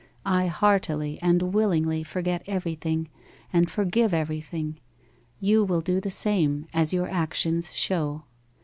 [0.25, 3.07] I heartily and willingly forget everything
[3.53, 4.79] and forgive everything.
[5.39, 8.23] You will do the same, as your actions show.